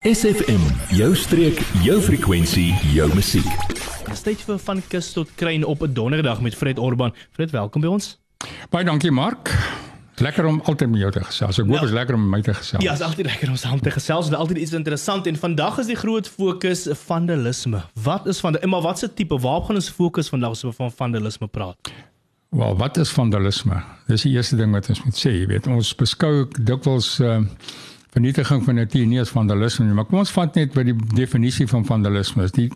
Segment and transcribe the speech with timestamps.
[0.00, 0.62] SFM,
[0.96, 3.48] jou streek, jou frekwensie, jou musiek.
[4.06, 7.12] Dis tyd vir van kus tot kruin op 'n donderdag met Fred Orban.
[7.32, 8.18] Fred, welkom by ons.
[8.70, 9.52] Baie dankie Mark.
[10.16, 11.58] Lekker om altyd met jou te gesels.
[11.58, 12.82] Ek hoop Nou, is lekker om met my te gesels.
[12.82, 14.24] Ja, is altyd lekker om saam te gesels.
[14.24, 17.82] Dit is altyd iets interessant en vandag is die groot fokus vandalisme.
[18.02, 20.92] Wat is van maar wat se tipe waarop gaan ons fokus vandag as ons van
[20.92, 21.76] vandalisme praat?
[22.48, 23.82] Wel, wat is vandalisme?
[24.06, 25.66] Dis die eerste ding wat ons moet sê, jy weet.
[25.66, 27.40] Ons beskou dikwels uh
[28.10, 31.66] vernietiging van natuur nie as vandalisme nie, maar kom ons vat net wat die definisie
[31.70, 32.54] van vandalisme is.
[32.56, 32.68] Die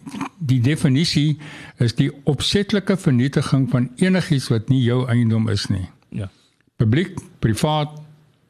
[0.44, 1.38] die definisie
[1.82, 5.86] is die opsetlike vernietiging van enigiets wat nie jou eiendom is nie.
[6.14, 6.28] Ja.
[6.76, 7.90] publiek, privaat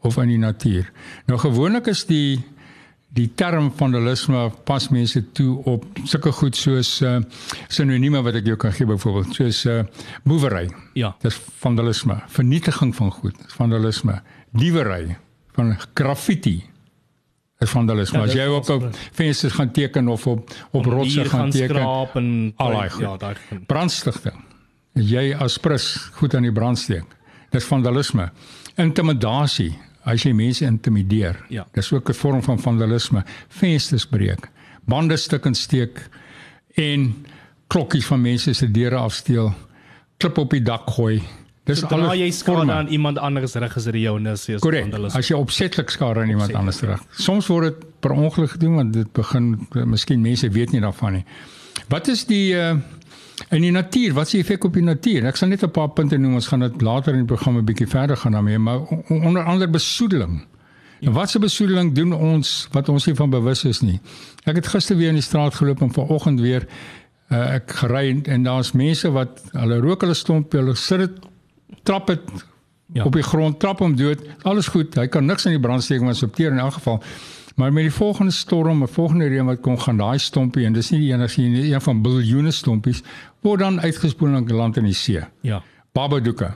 [0.05, 0.91] of in die natuur.
[1.28, 2.42] Nou gewoonlik is die
[3.14, 7.20] die term vandalisme pas mense toe op sulke goed soos uh,
[7.70, 9.84] sinonieme wat ek jou kan gee byvoorbeeld soos uh,
[10.27, 10.66] boewery.
[10.98, 11.12] Ja.
[11.22, 14.19] Dis vandalisme, vernietiging van goed, is vandalisme,
[14.58, 15.14] diewery,
[15.55, 16.56] van graffiti
[17.60, 18.18] is vandalisme.
[18.18, 21.50] Ja, As jy op is op vensters gaan teken of op op rotse Hier gaan
[21.50, 21.77] teken,
[22.14, 23.00] en al daai goed.
[23.00, 23.34] ja, daai
[23.66, 24.34] brandstigting.
[24.92, 27.05] Jy as prins goed aan die brand steek.
[27.50, 28.30] Dis vandalisme.
[28.77, 29.72] Intimidasie,
[30.05, 31.38] as jy mense intimideer.
[31.48, 31.66] Ja.
[31.72, 33.25] Dis ook 'n vorm van vandalisme.
[33.48, 34.48] Vensters breek,
[34.86, 36.08] bande stukkend steek
[36.75, 37.27] en
[37.66, 39.52] klokkies van mense se deure afsteel,
[40.16, 41.22] klip op die dak gooi.
[41.64, 44.84] Dis Sodra jy skade aan iemand anders rig is dit joune is is Korrek.
[44.84, 45.18] vandalisme.
[45.18, 47.00] As jy opsetlik skade aan iemand anders reg.
[47.16, 51.24] Soms word dit per ongeluk gedoen want dit begin miskien mense weet nie daarvan nie.
[51.88, 52.76] Wat is die uh
[53.50, 55.24] in die natuur, wat is die effek op die natuur?
[55.26, 57.64] Ek sal net 'n paar punte noem, ons gaan dit later in die program 'n
[57.64, 60.46] bietjie verder gaan daarmee, maar onder andere besoedeling.
[61.00, 61.10] Ja.
[61.10, 64.00] Wat se besoedeling doen ons wat ons nie van bewus is nie.
[64.44, 66.66] Ek het gister weer in die straat geloop en vanoggend weer
[67.30, 71.10] uh, ek gery en, en daar's mense wat hulle rook hulle stomp, hulle sit dit
[71.83, 72.20] trap dit
[72.92, 73.05] Ja.
[73.05, 74.20] op die grond, trap hom dood.
[74.42, 74.94] Alles goed.
[74.94, 77.03] Hy kan niks aan die brand steek maar sorteer in elk geval.
[77.56, 80.91] Maar met die volgende storm, 'n volgende reën wat kom gaan daai stompie en dis
[80.91, 83.03] nie die enigste nie, een van biljoene stompies
[83.41, 85.20] word dan uitgespoel in land in die see.
[85.41, 85.62] Ja.
[85.92, 86.53] Babadoeke.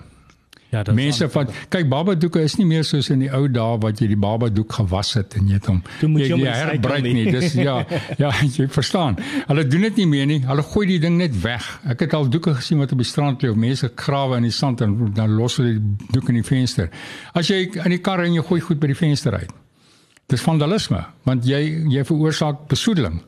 [0.71, 4.03] Ja, is Mense van kyk babadoeke is nie meer soos in die ou dae wat
[4.03, 7.13] jy die babadoek gewas het en jy het hom Toe moet jy jy herbruik nie.
[7.15, 7.33] nie.
[7.33, 7.79] Dis ja,
[8.23, 9.17] ja, jy verstaan.
[9.49, 10.39] Hulle doen dit nie meer nie.
[10.45, 11.65] Hulle gooi die ding net weg.
[11.89, 14.53] Ek het al doeke gesien wat op die strand lê of mense grawe in die
[14.53, 16.93] sand en dan los hulle die doek in die venster.
[17.33, 19.57] As jy in die kar en jy gooi goed by die venster uit.
[20.29, 21.63] Dis vandalisme want jy
[21.95, 23.23] jy veroorsaak besoedeling.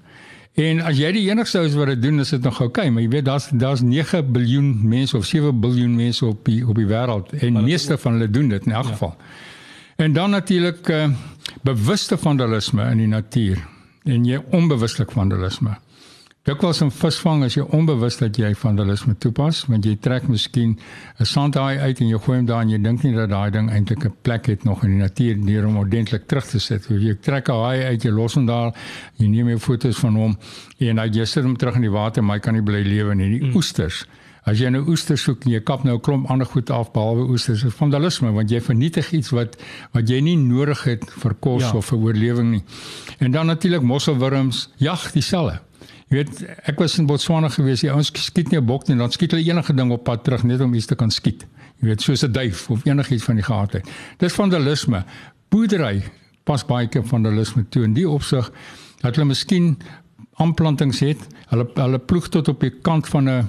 [0.59, 3.03] En as jy die enigste is wat dit doen, is dit nog oukei, okay, maar
[3.03, 6.88] jy weet daar's daar's 9 biljoen mense of 7 biljoen mense op die op die
[6.91, 9.15] wêreld en meeste van hulle doen dit in elk geval.
[9.97, 11.09] En dan natuurlik uh,
[11.62, 13.62] bewuste vandalisme in die natuur
[14.05, 15.77] en jy onbewustelik vandalisme.
[16.48, 20.78] Dikwels in visvang as jy onbewus dat jy vandalisme toepas, want jy trek miskien
[21.20, 23.68] 'n sandhaai uit en jy gooi hom daar en jy dink nie dat daai ding
[23.68, 26.84] eintlik 'n plek het nog in die natuur deur hom ordentlik terug te sit.
[26.84, 28.72] So jy trek 'n haai uit, jy los hom daar,
[29.18, 30.38] jy neem jou foto's van hom
[30.78, 33.38] en jy sit hom terug in die water, maar hy kan nie bly lewe nie.
[33.38, 33.56] Die mm.
[33.56, 34.06] oesters
[34.46, 37.28] As jy nou oesters soek en jy kap nou 'n klomp ander goed af behalwe
[37.28, 39.56] oesters, is vandalisme want jy vernietig iets wat
[39.92, 41.76] wat jy nie nodig het vir kos ja.
[41.76, 42.62] of vir oorlewing nie.
[43.18, 45.60] En dan natuurlik mosselwurms, jag dieselfde.
[46.10, 49.12] Jy weet, ek was in Botswana gewees, die ouens skiet nie 'n bok nie, dan
[49.15, 51.47] skiet hulle enige ding op pad terug net om iets te kan skiet.
[51.81, 53.87] Jy weet, soos 'n duif of enigiets van die gehaardheid.
[54.19, 55.04] Dis vandalisme.
[55.50, 56.03] Boerdery
[56.44, 58.50] pas baie keer vandalisme toe in die opsig
[59.00, 59.78] dat hulle miskien
[60.34, 61.19] aanplantings het.
[61.49, 63.49] Hulle hulle ploeg tot op die kant van 'n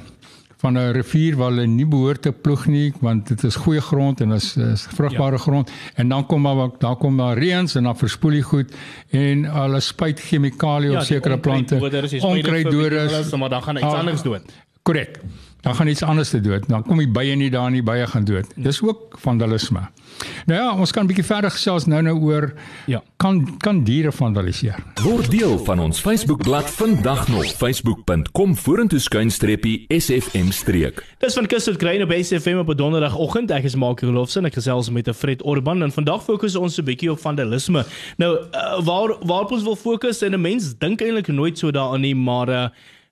[0.61, 4.21] van 'n rivier waar hulle nie behoort te ploeg nie want dit is goeie grond
[4.21, 5.41] en is, is vrugbare ja.
[5.41, 8.73] grond en dan kom maar daar kom daar reëns en dan verspoel die goed
[9.09, 11.79] en hulle spuit chemikalieë Ja, op sekere plante
[12.21, 14.41] onkruiddoders, maar dan gaan iets Ah, anders dood.
[14.83, 15.19] Korrek
[15.61, 18.25] dan gaan iets anders te dood dan kom die bye nie daar nie bye gaan
[18.25, 19.83] dood dis ook vandalisme
[20.49, 22.53] nou ja ons kan 'n bietjie verder gesels nou nou oor
[22.87, 23.01] Ja.
[23.17, 30.51] kan kan diere vandaliseer Word deel van ons Facebookblad vandag nog facebook.com vorentoe skuinstreppie SFM
[30.51, 31.05] streek.
[31.19, 33.51] Dis van Kus tot Kruin op SFM op 'n donderdagoggend.
[33.51, 34.45] Ek is Mark Rolofsen.
[34.45, 37.85] Ek gesels met 'n Fred Orban en vandag fokus ons 'n bietjie op vandalisme.
[38.17, 42.01] Nou, uh, waar waarop ons wil fokus en 'n mens dink eintlik nooit so daaraan
[42.01, 42.67] nie, maar uh,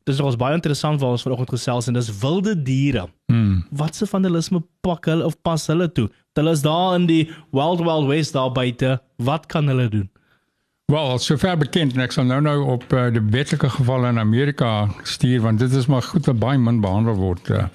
[0.10, 3.08] dis nogals baie interessant waar ons vanoggend gesels en dis wilde diere.
[3.32, 3.66] hmm.
[3.72, 6.10] Wat se vandalisme pak hulle of pas hulle toe?
[6.40, 9.02] Hulle is daar in die Wild Wild West daar buite.
[9.18, 10.10] Wat kan hulle doen?
[10.90, 14.88] Wel, sover bekend en ek sal nou nou op uh, die wetlike gevalle in Amerika
[15.06, 17.68] stuur want dit is maar goed wat baie min behandel word uh,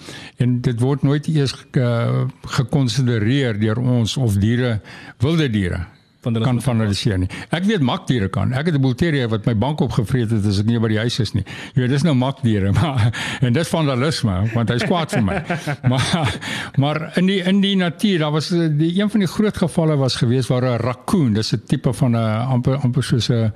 [0.43, 2.25] en dit word nooit eers uh,
[2.57, 4.81] gekonsidereer deur ons of diere
[5.23, 5.85] wilde diere
[6.25, 7.29] Vandalisme kan vandaliseer nie.
[7.55, 8.53] Ek weet makdiere kan.
[8.57, 10.99] Ek het 'n bull terrier wat my bank opgevreet het as ek nie by die
[10.99, 11.45] huis is nie.
[11.75, 15.43] Jy weet, dis nou makdiere, maar en dis vandalisme want hy's kwaad vir my.
[15.91, 16.39] maar
[16.79, 19.97] maar in die in die natuur, daar was eh, die een van die groot gevalle
[19.97, 23.53] was geweest waar 'n raccoon, dis 'n tipe van 'n amper amper soos 'n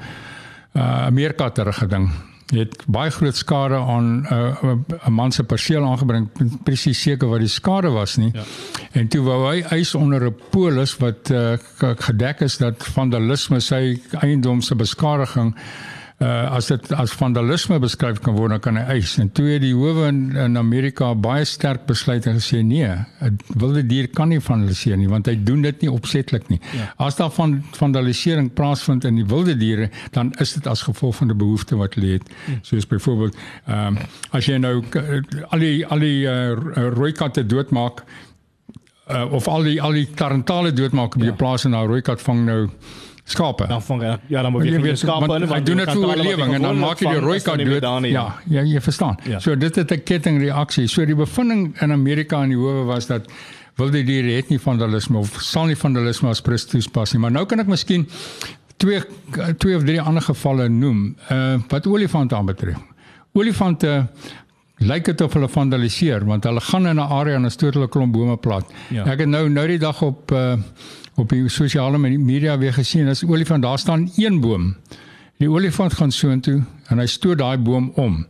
[0.74, 2.27] uh, Amerika teruggeding.
[2.48, 6.28] Jy het baie groot skade aan 'n uh, 'n man se perseel aangebring,
[6.64, 8.30] presies seker wat die skade was nie.
[8.32, 8.42] Ja.
[8.92, 14.00] En toe wou hy eis onder 'n polis wat uh, gedek is dat vandalisme sy
[14.20, 15.54] eiendom se beskadiging
[16.18, 19.62] uh, as dit as vandalisme beskryf kan word dan kan hy eis en toe het
[19.62, 24.28] die howe in, in Amerika baie sterk besluit en gesê nee 'n wilde dier kan
[24.28, 26.90] nie vandaliseer nie want hy doen dit nie opsetlik nie ja.
[26.98, 31.30] as daar van vandalisering plaasvind in die wilde diere dan is dit as gevolg van
[31.30, 32.58] 'n behoefte wat hulle het hm.
[32.62, 33.36] soos byvoorbeeld
[33.66, 33.98] ehm um,
[34.30, 34.82] as jy nou
[35.48, 36.54] al die al die uh,
[36.94, 38.02] rooi katte doodmaak
[39.10, 41.26] uh, of al die al die tarantale doodmaak op ja.
[41.30, 42.70] jou plaas en nou rooi kat vang nou
[43.28, 43.66] skape.
[43.68, 46.08] Dan vang hy ja, dan moet jy weet skape in want hy doen dit vir
[46.08, 47.86] oorlewing en dan maak jy die rooi kat dood.
[48.08, 49.18] Ja, ja, jy verstaan.
[49.28, 49.40] Ja.
[49.44, 50.88] So dit het 'n kettingreaksie.
[50.88, 53.28] So die bevinding in Amerika in die howe was dat
[53.76, 57.20] wilde diere het nie vandalisme of sal nie vandalisme as prestus pas nie.
[57.20, 58.08] Maar nou kan ek miskien
[58.76, 59.02] twee
[59.58, 61.16] twee of drie ander gevalle noem.
[61.30, 62.76] Uh wat olifante aanbetref.
[63.32, 64.06] Olifante
[64.78, 68.12] lyk dit of hulle vandaliseer want hulle gaan in 'n area en stoot hulle klomp
[68.12, 68.64] bome plat.
[68.90, 69.04] Ja.
[69.04, 70.56] Ek het nou nou die dag op uh
[71.18, 74.74] op die sosiale media weer gesien as olifant daar staan een boom.
[75.38, 78.24] Die olifant gaan soontoe en hy stoot daai boom om.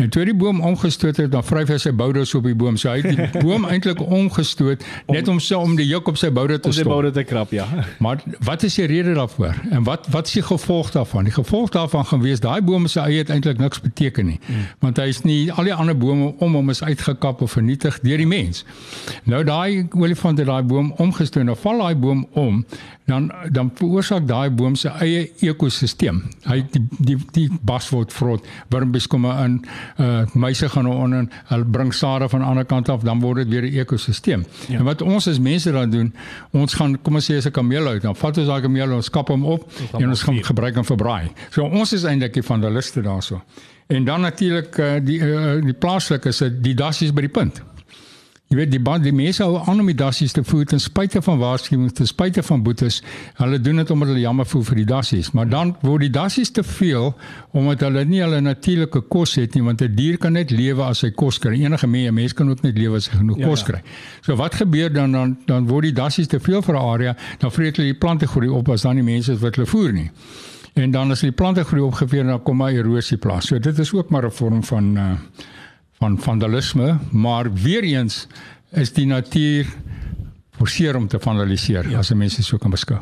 [0.00, 2.78] En toe die boom omgestoot het, dan vryf hy sy bouders op die boom.
[2.80, 6.30] So hy het die boom eintlik omgestoot net om so om die juk op sy
[6.32, 6.72] boude te stop.
[6.72, 7.66] Om sy boude te krap, ja.
[8.04, 9.58] Maar wat is die rede daarvoor?
[9.70, 11.28] En wat wat is die gevolg daarvan?
[11.28, 14.38] Die gevolg daarvan gaan wees daai boom se eie het eintlik niks beteken nie.
[14.46, 14.68] Hmm.
[14.84, 18.22] Want hy is nie al die ander bome om hom is uitgekap of vernietig deur
[18.22, 18.64] die mens.
[19.28, 22.64] Nou daai olifant het daai boom omgestoot nou val daai boom om
[23.10, 26.22] dan dan veroorsaak daai boom se eie ekosisteem.
[26.46, 29.58] Hy die die die bas word vrot, wurmbies kom in,
[29.98, 33.48] uh muise gaan onder, hulle bring sade van die ander kant af, dan word dit
[33.48, 34.44] weer 'n ekosisteem.
[34.68, 34.78] Ja.
[34.78, 36.14] En wat ons as mense dan doen,
[36.50, 39.10] ons gaan kom ons sê as 'n kameel uit, dan vat ons daai kameel ons
[39.10, 41.30] kap hom op en ons gaan gebruik hom vir braai.
[41.50, 43.40] So ons is eintlik die vandaliste daarso.
[43.90, 47.62] En dan natuurlik uh, die uh, die plaaslikes, die dassies by die punt.
[48.50, 51.20] Jy weet die band die mense hou aan om die dassies te voer ten spyte
[51.22, 52.96] van waarskuwings, ten spyte van boetes.
[53.38, 56.50] Hulle doen dit omdat hulle jammer voel vir die dassies, maar dan word die dassies
[56.50, 57.12] te veel
[57.54, 61.04] omdat hulle nie hulle natuurlike kos het nie, want 'n dier kan net lewe as
[61.06, 61.62] hy kos kry.
[61.62, 63.66] Enige mens kan ook net lewe as hy genoeg ja, kos ja.
[63.66, 63.80] kry.
[64.26, 67.52] So wat gebeur dan dan dan word die dassies te veel vir 'n area, dan
[67.52, 70.10] vreet hulle die plante groei op as dan die mense wat hulle voer nie.
[70.74, 73.46] En dan as die plante groei opgeveer dan kom maar erosie plaas.
[73.46, 75.18] So dit is ook maar 'n vorm van uh
[76.00, 78.26] van vandalisme, maar weer eens
[78.72, 79.66] is die natuur
[80.56, 81.98] forceer om te vandaliseer ja.
[81.98, 82.98] as mense so kan beskou.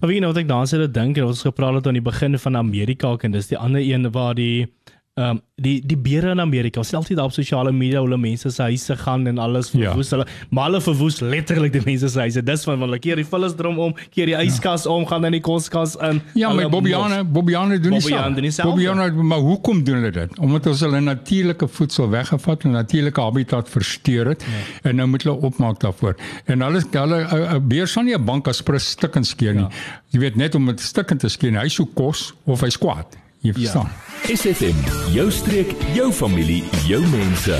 [0.00, 2.36] Maar wie nou wat ek dan sê dat dink ons gepraat het aan die begin
[2.38, 4.68] van Amerika en dis die ander een waar die
[5.14, 8.62] ehm um, die die beere in Amerika, selfs dit op sosiale media hoe mense se
[8.62, 9.90] huise gaan en alles ja.
[9.90, 10.16] verwoes ja.
[10.16, 12.42] hulle, maar hulle verwoes letterlik die mense se huise.
[12.42, 14.94] Dis van hulle keer die vullis drom om, keer die yskas ja.
[14.94, 16.22] om, gaan in die koskas in.
[16.34, 18.64] Ja, maar Bobbiane, Bobbiane doen nie so.
[18.64, 20.38] Bobbiane, maar hoekom doen hulle dit?
[20.40, 24.64] Omdat ons hulle natuurlike voedsel weggevat en natuurlike habitat versteur het ja.
[24.88, 26.16] en nou moet hulle opmaak daarvoor.
[26.46, 27.24] En hulle hulle
[27.58, 29.68] 'n beer sal nie 'n bank as prins stukkend skeer nie.
[29.68, 30.00] Ja.
[30.16, 33.20] Jy weet net om dit stukkend te skeer, hy soek kos of hy's kwaad.
[33.42, 33.88] Jy verstaan.
[33.90, 34.36] Ja.
[34.36, 34.76] SFM,
[35.10, 37.56] jou streek, jou familie, jou mense.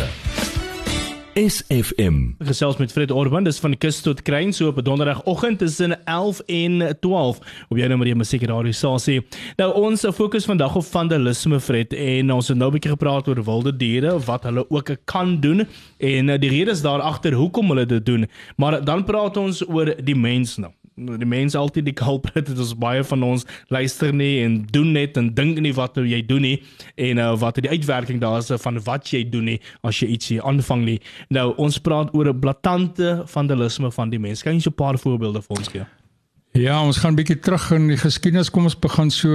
[1.35, 2.37] SFM.
[2.45, 6.41] Gesels met Fred Orban, dis van Kus tot Kruin so op 'n donderdagoggend tussen 11
[6.47, 7.39] en 12
[7.69, 9.27] op jou nommer die musiek radio sasie.
[9.57, 13.45] Nou ons fokus vandag op vandalisme Fred en ons het nou 'n bietjie gepraat oor
[13.45, 15.67] wilde diere wat hulle ook kan doen
[15.99, 18.29] en die redes daar agter hoekom hulle dit doen.
[18.57, 22.75] Maar dan praat ons oor die mens nou die mense altyd die culprit dit is
[22.79, 26.57] baie van ons luister nie en doen net en dink nie wat jy doen nie
[26.97, 30.39] en uh, wat die uitwerking daar is van wat jy doen nie as jy ietsie
[30.43, 30.99] aanvang nie.
[31.31, 34.99] Nou ons praat oor 'n blaatante vandalisme van die mense kan jy so 'n paar
[34.99, 35.87] voorbeelde vir ons gee?
[36.53, 38.51] Ja, ons gaan 'n bietjie terug in die geskiedenis.
[38.51, 39.29] Kom ons begin so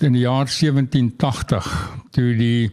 [0.00, 2.70] in die jaar 1780 toe die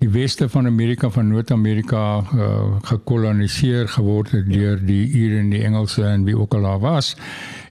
[0.00, 5.60] die weste van Amerika van Noord-Amerika uh, gekoloniseer geword het deur die Ire en die
[5.64, 7.16] Engelse en wie ook al daar was.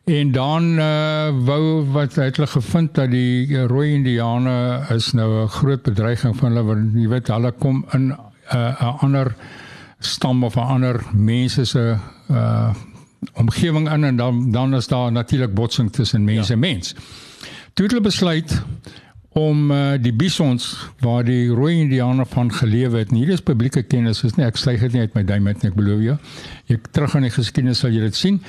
[0.05, 5.49] En dan uh, wou wat het hulle gevind dat die rooi indiane is nou 'n
[5.49, 8.17] groot bedreiging van hulle want jy weet hulle kom in uh,
[8.53, 9.35] 'n uh, ander
[9.99, 11.97] stam of 'n ander mense se
[12.31, 12.73] uh,
[13.33, 16.53] omgewing in en dan dan is daar natuurlik botsing tussen mens ja.
[16.53, 16.93] en mens.
[17.73, 18.61] Toe het hulle besluit
[19.37, 20.71] om uh, die bisons
[21.03, 23.11] waar die rooi indiane van gelewe het.
[23.13, 25.69] Hier is publieke kennis, is nie ek sluig dit nie uit my duim uit nie,
[25.69, 26.17] ek belowe jou.
[26.71, 28.41] Jy terug in die geskiedenis sal jy dit sien.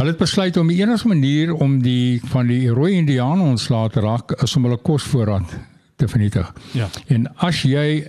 [0.00, 4.04] Hulle het besluit om die enigste manier om die van die rooi indiane ontslae te
[4.04, 5.56] raak is om hulle kosvoorraad
[6.00, 6.48] te vernietig.
[6.76, 6.88] Ja.
[7.08, 8.04] En as jy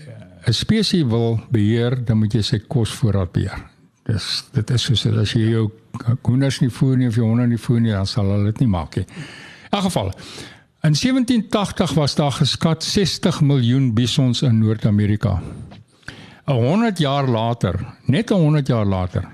[0.48, 3.68] 'n spesies wil beheer, dan moet jy sy kosvoorraad beheer.
[4.06, 5.72] Dis dit is soos as jy jou
[6.24, 8.68] hoenders nie voer nie of jou honde nie voer nie, dan sal hulle dit nie
[8.68, 9.06] maak nie.
[9.06, 10.12] In elk geval
[10.82, 15.42] In 1780 was daar geskat 60 miljoen bisons in Noord-Amerika.
[16.46, 19.28] 100 jaar later, net 100 jaar later,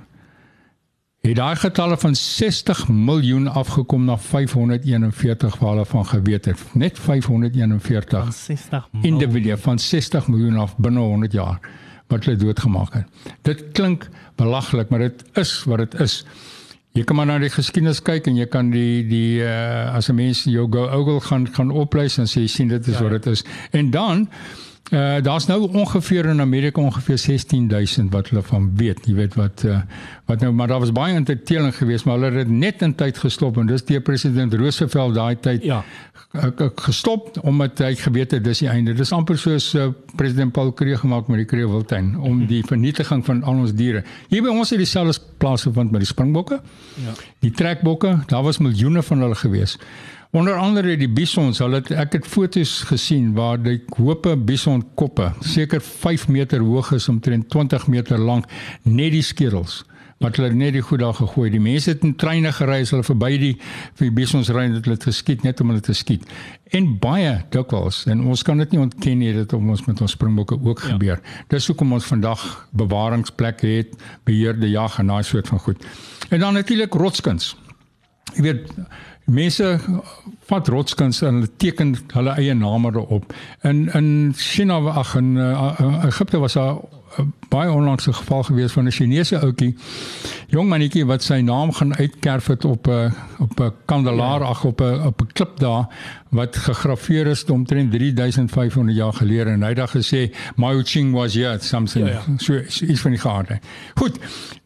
[1.21, 6.59] het daai getalle van 60 miljoen afgekom na 541 waar hulle van geweet het.
[6.73, 11.59] Net 541 60 individue van 60 miljoen af binne 100 jaar
[12.07, 13.07] wat hulle doodgemaak het.
[13.41, 16.25] Dit klink belaglik, maar dit is wat dit is.
[16.97, 20.15] Jy kan maar na die geskiedenis kyk en jy kan die die uh, as 'n
[20.17, 23.11] mens jou go Google gaan gaan oplees en sê jy sien dit is ja, wat
[23.21, 23.43] dit is.
[23.71, 24.29] En dan
[24.91, 29.05] Uh daar's nou ongeveer in Amerika ongeveer 16000 wat hulle van weet.
[29.05, 29.81] Jy weet wat uh
[30.25, 33.17] wat nou maar daar was baie interteling geweest, maar hulle het dit net in tyd
[33.17, 35.83] gestop en dis deur president Roosevelt daai tyd Ja.
[36.75, 38.93] gestop omdat hy geweet het dis die einde.
[38.93, 43.43] Dis amper soos uh, president Paul Kruger gemaak met die Krugerwiltuin om die vernietiging van
[43.43, 44.03] al ons diere.
[44.29, 46.61] Hier by ons het dieselfde plaasgevind met die springbokke.
[47.05, 47.15] Ja.
[47.39, 49.77] Die trekbokke, daar was miljoene van hulle gewees.
[50.31, 55.29] Onder andere die bisons, hulle het ek het foto's gesien waar die hoope bison koppe
[55.39, 58.49] seker 5 meter hoog is omtrent 20 meter lank
[58.83, 59.85] net die skedels
[60.23, 61.51] wat hulle net die goed daar gegooi.
[61.53, 64.97] Die mense het in treine gery hulle verby die vir die bisons ry het hulle
[65.01, 66.25] geskiet net om hulle te skiet.
[66.75, 70.57] En baie dikwels en ons kan dit nie ontken nie dat ons met ons springbokke
[70.57, 70.95] ook ja.
[70.95, 71.21] gebeur.
[71.53, 72.43] Dis hoekom ons vandag
[72.77, 73.93] bewaringsplekke het,
[74.25, 75.85] beheerde jag en daai soort van goed.
[76.29, 77.53] En dan natuurlik rotskuns.
[78.35, 78.73] Jy weet
[79.27, 79.79] mense
[80.47, 83.33] vat rotskuns en hulle teken hulle eie name daarop.
[83.67, 86.77] In in China ag in uh, Egipte was daar
[87.19, 89.75] uh, baie onlangs 'n geval gewees van 'n Chinese ouetjie
[90.47, 94.63] jong mannetjie wat sy naam gaan uitkerf het op 'n uh, op 'n kandelaar ag
[94.63, 95.87] op 'n op 'n klip daar
[96.29, 101.33] wat gegraveer is omtrent 3500 jaar gelede en hy het daar gesê Mao Ching was
[101.33, 102.37] here something ja, ja.
[102.37, 103.59] so iets van die gaande.
[103.95, 104.19] Goed.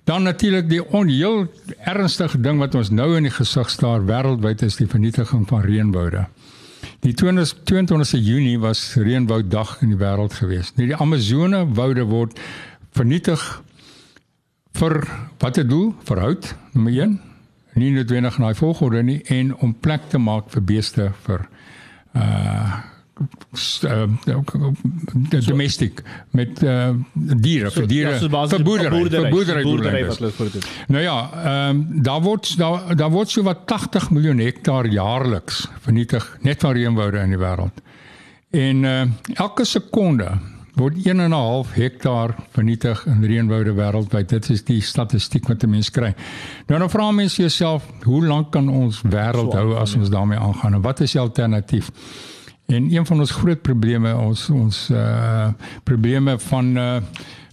[0.04, 1.48] Dan natuurlik die onheel
[1.78, 6.26] ernstige ding wat ons nou in die gesig staar wêreldwyd is die vernietiging van reënwoude.
[7.02, 10.74] Die 22 Junie was reënwouddag in die wêreld gewees.
[10.76, 12.40] Nou die Amazone woude word
[12.98, 13.42] vernietig
[14.80, 14.98] vir
[15.42, 15.92] watter doel?
[16.08, 17.18] Vir hout, nommer 1.
[17.80, 21.48] Nie noodwendig na die volgorde nie en om plek te maak vir beeste vir
[22.16, 22.80] uh
[23.86, 24.08] uh
[25.48, 30.70] domestic met uh diere vir diere ja, vir boerdery vir boerdery wat hulle voor dit.
[30.88, 35.68] Nou ja, ehm um, daar word daar daar word so wat 80 miljoen hektaar jaarliks
[35.86, 37.84] vernietig net van reënwoude in die wêreld.
[38.52, 40.32] En uh, elke sekonde
[40.76, 44.30] word 1 en 'n half hektaar vernietig in reënwoude wêreldwyd.
[44.30, 46.14] Dit is die statistiek wat 'n mens kry.
[46.68, 50.74] Nou dan vra mense jouself, hoe lank kan ons wêreld hou as ons daarmee aangaan
[50.74, 51.92] en wat is die alternatief?
[52.66, 55.50] En een van ons groot probleme ons ons uh
[55.84, 57.02] probleme van uh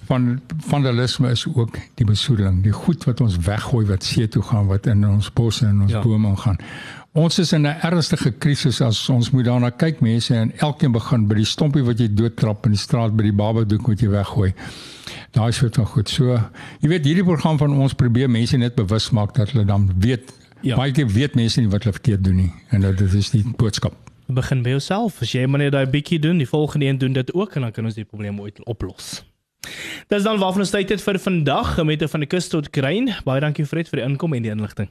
[0.08, 4.66] van vandalisme is ook die besoedeling, die goed wat ons weggooi wat see toe gaan,
[4.66, 6.00] wat in ons bosse en ons ja.
[6.00, 6.56] bome gaan.
[7.16, 11.26] Ons is in 'n ernstige krisis as ons moet daarna kyk mense en elkeen begin
[11.26, 14.52] by die stompie wat jy doodtrap in die straat by die babadoek wat jy weggooi.
[15.32, 16.08] Daai soort van goed.
[16.08, 16.36] So,
[16.80, 20.32] jy weet hierdie program van ons probeer mense net bewus maak dat hulle dan weet
[20.60, 20.76] ja.
[20.76, 23.44] baie keer weet mense nie wat hulle verkeerd doen nie en dat dit is die
[23.56, 23.94] boodskap.
[24.26, 25.22] Begin by jouself.
[25.22, 27.72] As jy maar net daai bietjie doen, die volgende een doen dit ook en dan
[27.72, 29.24] kan ons die probleem ooit oplos.
[30.08, 33.14] Dis dan waarvan ons tyd het vir vandag met van die kus tot kruin.
[33.24, 34.90] Baie dankie Fred vir die inkom en die inligting.